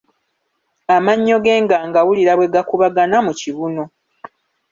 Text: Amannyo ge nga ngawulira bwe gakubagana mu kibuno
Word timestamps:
Amannyo 0.95 1.37
ge 1.45 1.55
nga 1.63 1.77
ngawulira 1.89 2.33
bwe 2.35 2.47
gakubagana 2.53 3.17
mu 3.25 3.31
kibuno 3.39 3.83